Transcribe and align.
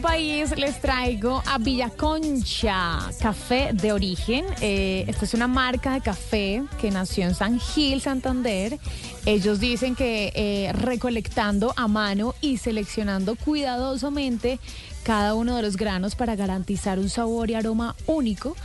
País 0.00 0.56
les 0.56 0.80
traigo 0.80 1.42
a 1.46 1.58
Villaconcha, 1.58 3.00
café 3.20 3.70
de 3.72 3.92
origen. 3.92 4.44
Eh, 4.60 5.04
esta 5.08 5.24
es 5.24 5.34
una 5.34 5.48
marca 5.48 5.94
de 5.94 6.00
café 6.00 6.62
que 6.80 6.90
nació 6.90 7.24
en 7.24 7.34
San 7.34 7.58
Gil, 7.58 8.00
Santander. 8.00 8.78
Ellos 9.26 9.58
dicen 9.58 9.96
que 9.96 10.32
eh, 10.34 10.72
recolectando 10.74 11.72
a 11.76 11.88
mano 11.88 12.34
y 12.40 12.58
seleccionando 12.58 13.34
cuidadosamente 13.34 14.60
cada 15.04 15.34
uno 15.34 15.54
de 15.54 15.62
los 15.62 15.76
granos 15.76 16.16
para 16.16 16.34
garantizar 16.34 16.98
un 16.98 17.10
sabor 17.10 17.50
y 17.50 17.54
aroma 17.54 17.94
único. 18.06 18.56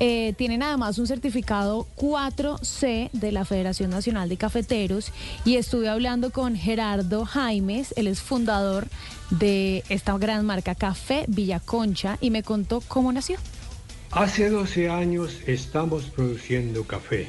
Eh, 0.00 0.32
tienen 0.38 0.62
además 0.62 0.98
un 0.98 1.08
certificado 1.08 1.86
4C 1.96 3.10
de 3.12 3.32
la 3.32 3.44
Federación 3.44 3.90
Nacional 3.90 4.28
de 4.28 4.36
Cafeteros 4.36 5.12
y 5.44 5.56
estuve 5.56 5.88
hablando 5.88 6.30
con 6.30 6.54
Gerardo 6.54 7.26
Jaimes, 7.26 7.92
él 7.96 8.06
es 8.06 8.20
fundador 8.20 8.86
de 9.30 9.82
esta 9.88 10.16
gran 10.16 10.46
marca 10.46 10.76
Café 10.76 11.24
Villaconcha 11.26 12.16
y 12.20 12.30
me 12.30 12.44
contó 12.44 12.80
cómo 12.86 13.12
nació. 13.12 13.38
Hace 14.12 14.48
12 14.48 14.88
años 14.88 15.36
estamos 15.46 16.04
produciendo 16.04 16.84
café 16.84 17.28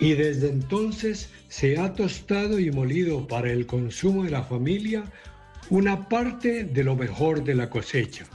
y 0.00 0.14
desde 0.14 0.48
entonces 0.48 1.30
se 1.48 1.78
ha 1.78 1.94
tostado 1.94 2.58
y 2.58 2.72
molido 2.72 3.28
para 3.28 3.52
el 3.52 3.66
consumo 3.66 4.24
de 4.24 4.30
la 4.30 4.42
familia 4.42 5.04
una 5.70 6.08
parte 6.08 6.64
de 6.64 6.84
lo 6.84 6.96
mejor 6.96 7.42
de 7.44 7.54
la 7.54 7.70
cosecha. 7.70 8.26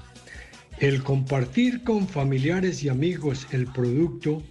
El 0.80 1.04
compartir 1.04 1.84
con 1.84 2.08
familiares 2.08 2.84
y 2.84 2.90
amigos 2.90 3.48
el 3.52 3.68
producto 3.68 4.42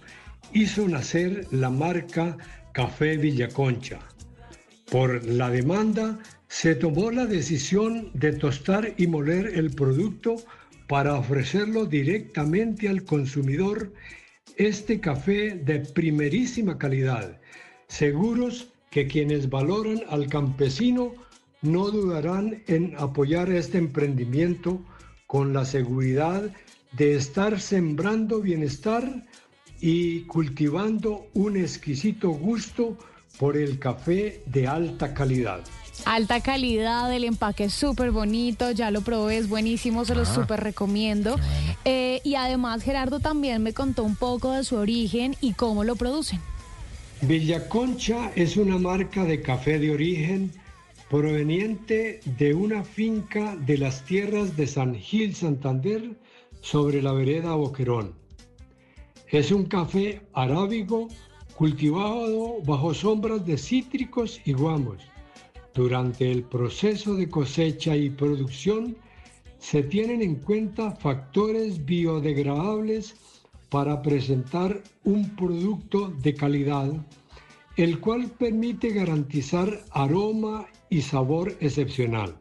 hizo 0.53 0.87
nacer 0.87 1.47
la 1.51 1.69
marca 1.69 2.37
Café 2.73 3.17
Villaconcha. 3.17 3.99
Por 4.91 5.23
la 5.25 5.49
demanda 5.49 6.19
se 6.47 6.75
tomó 6.75 7.11
la 7.11 7.25
decisión 7.25 8.11
de 8.13 8.33
tostar 8.33 8.93
y 8.97 9.07
moler 9.07 9.47
el 9.55 9.71
producto 9.71 10.37
para 10.87 11.15
ofrecerlo 11.15 11.85
directamente 11.85 12.89
al 12.89 13.03
consumidor 13.03 13.93
este 14.57 14.99
café 14.99 15.51
de 15.51 15.79
primerísima 15.79 16.77
calidad, 16.77 17.39
seguros 17.87 18.73
que 18.89 19.07
quienes 19.07 19.49
valoran 19.49 20.01
al 20.09 20.27
campesino 20.27 21.13
no 21.61 21.89
dudarán 21.89 22.63
en 22.67 22.95
apoyar 22.97 23.49
este 23.49 23.77
emprendimiento 23.77 24.79
con 25.27 25.53
la 25.53 25.65
seguridad 25.65 26.51
de 26.93 27.15
estar 27.15 27.59
sembrando 27.59 28.41
bienestar 28.41 29.25
y 29.79 30.21
cultivando 30.21 31.27
un 31.33 31.57
exquisito 31.57 32.29
gusto 32.29 32.97
por 33.37 33.55
el 33.55 33.79
café 33.79 34.41
de 34.45 34.67
alta 34.67 35.13
calidad. 35.13 35.61
Alta 36.05 36.41
calidad, 36.41 37.13
el 37.13 37.25
empaque 37.25 37.65
es 37.65 37.73
súper 37.73 38.11
bonito, 38.11 38.71
ya 38.71 38.89
lo 38.89 39.01
probé, 39.01 39.37
es 39.37 39.49
buenísimo, 39.49 40.05
se 40.05 40.15
lo 40.15 40.21
ah, 40.21 40.25
súper 40.25 40.61
recomiendo. 40.61 41.35
Eh, 41.85 42.21
y 42.23 42.35
además 42.35 42.83
Gerardo 42.83 43.19
también 43.19 43.61
me 43.61 43.73
contó 43.73 44.03
un 44.03 44.15
poco 44.15 44.53
de 44.53 44.63
su 44.63 44.75
origen 44.75 45.35
y 45.41 45.53
cómo 45.53 45.83
lo 45.83 45.95
producen. 45.95 46.39
Villaconcha 47.21 48.31
es 48.35 48.55
una 48.55 48.77
marca 48.77 49.25
de 49.25 49.41
café 49.41 49.77
de 49.77 49.91
origen 49.91 50.51
proveniente 51.09 52.19
de 52.37 52.53
una 52.53 52.83
finca 52.83 53.55
de 53.55 53.79
las 53.79 54.05
tierras 54.05 54.55
de 54.55 54.67
San 54.67 54.93
Gil 54.93 55.33
Santander 55.33 56.15
sobre 56.61 57.01
la 57.01 57.13
vereda 57.13 57.55
Boquerón. 57.55 58.13
Es 59.27 59.51
un 59.51 59.65
café 59.65 60.21
arábigo 60.33 61.07
cultivado 61.55 62.61
bajo 62.63 62.93
sombras 62.93 63.43
de 63.43 63.57
cítricos 63.57 64.39
y 64.45 64.53
guamos. 64.53 64.97
Durante 65.73 66.31
el 66.31 66.43
proceso 66.43 67.15
de 67.15 67.27
cosecha 67.27 67.95
y 67.95 68.11
producción 68.11 68.95
se 69.57 69.81
tienen 69.81 70.21
en 70.21 70.35
cuenta 70.35 70.91
factores 70.91 71.83
biodegradables 71.85 73.15
para 73.69 74.01
presentar 74.03 74.83
un 75.03 75.35
producto 75.35 76.09
de 76.21 76.35
calidad, 76.35 76.91
el 77.79 78.01
cual 78.01 78.29
permite 78.31 78.89
garantizar 78.89 79.85
aroma 79.91 80.65
y 80.89 81.01
sabor 81.01 81.55
excepcional. 81.61 82.35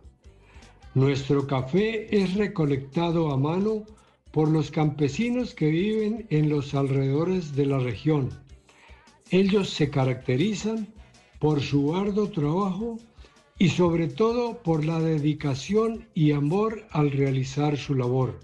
Nuestro 0.97 1.47
café 1.47 2.09
es 2.11 2.35
recolectado 2.35 3.31
a 3.31 3.37
mano 3.37 3.85
por 4.33 4.49
los 4.49 4.73
campesinos 4.73 5.55
que 5.55 5.71
viven 5.71 6.27
en 6.31 6.49
los 6.49 6.75
alrededores 6.75 7.55
de 7.55 7.67
la 7.67 7.79
región. 7.79 8.31
Ellos 9.31 9.71
se 9.71 9.91
caracterizan 9.91 10.89
por 11.39 11.61
su 11.61 11.95
arduo 11.95 12.29
trabajo 12.31 12.99
y 13.61 13.69
sobre 13.69 14.09
todo 14.09 14.61
por 14.65 14.85
la 14.85 14.99
dedicación 14.99 16.09
y 16.15 16.33
amor 16.33 16.85
al 16.91 17.13
realizar 17.13 17.77
su 17.77 17.95
labor, 17.95 18.41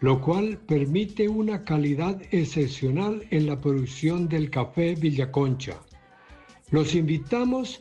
lo 0.00 0.22
cual 0.22 0.56
permite 0.66 1.28
una 1.28 1.62
calidad 1.62 2.22
excepcional 2.30 3.26
en 3.30 3.46
la 3.46 3.60
producción 3.60 4.30
del 4.30 4.48
café 4.48 4.94
Villaconcha. 4.94 5.78
Los 6.70 6.96
invitamos 6.96 7.80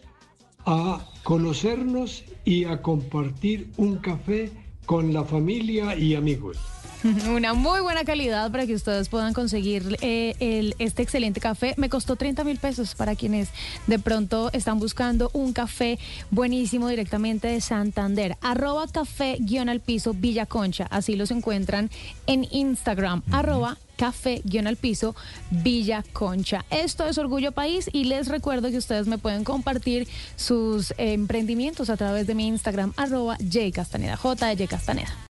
a 0.66 1.08
conocernos 1.24 2.24
y 2.44 2.66
a 2.66 2.84
compartir 2.84 3.72
un 3.78 3.98
café 3.98 4.52
con 4.86 5.12
la 5.12 5.24
familia 5.24 5.96
y 5.96 6.14
amigos. 6.14 6.58
Una 7.30 7.54
muy 7.54 7.82
buena 7.82 8.04
calidad 8.04 8.52
para 8.52 8.66
que 8.66 8.74
ustedes 8.74 9.10
puedan 9.10 9.34
conseguir 9.34 9.98
eh, 10.02 10.74
este 10.80 11.04
excelente 11.04 11.40
café. 11.40 11.74
Me 11.78 11.90
costó 11.90 12.16
30 12.16 12.44
mil 12.44 12.58
pesos 12.58 12.96
para 12.96 13.16
quienes 13.16 13.50
de 13.88 14.00
pronto 14.00 14.50
están 14.54 14.80
buscando 14.80 15.30
un 15.34 15.54
café 15.54 16.00
buenísimo 16.32 16.88
directamente 16.88 17.48
de 17.48 17.62
Santander. 17.62 18.38
Arroba 18.42 18.88
café 18.88 19.38
guion 19.40 19.70
al 19.70 19.80
piso 19.80 20.14
Villa 20.14 20.46
Concha. 20.46 20.88
Así 20.90 21.16
los 21.16 21.32
encuentran 21.32 21.90
en 22.28 22.48
Instagram. 22.52 23.24
Arroba 23.32 23.78
café 23.96 24.42
guion 24.44 24.68
al 24.68 24.76
piso 24.76 25.16
Villa 25.52 26.04
Concha. 26.14 26.66
Esto 26.70 27.08
es 27.08 27.18
Orgullo 27.18 27.52
País 27.52 27.90
y 27.92 28.06
les 28.06 28.28
recuerdo 28.28 28.70
que 28.70 28.78
ustedes 28.78 29.08
me 29.08 29.18
pueden 29.18 29.44
compartir 29.44 30.08
sus 30.36 30.94
emprendimientos 30.98 31.90
a 31.90 31.98
través 31.98 32.28
de 32.28 32.36
mi 32.36 32.48
Instagram 32.48 32.94
arroba 32.98 33.38
J 33.38 33.72
Castaneda, 33.74 34.18
J 34.18 34.50
J 34.50 34.68
Castaneda. 34.68 35.16